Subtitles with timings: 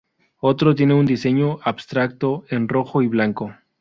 [0.39, 3.53] Otro tiene un diseño abstracto en rojo y blanco.